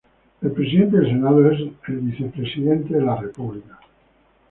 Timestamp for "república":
3.21-3.77